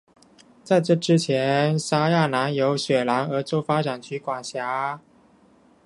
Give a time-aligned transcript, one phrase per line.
[0.63, 4.99] 在这之前沙亚南由雪兰莪州发展局管辖。